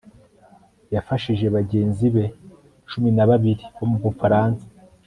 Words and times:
yafashije 0.93 1.45
bagenzi 1.55 2.05
be 2.15 2.25
cumi 2.89 3.09
na 3.17 3.25
babiri 3.29 3.63
bo 3.75 3.85
mubufaransa 3.91 4.65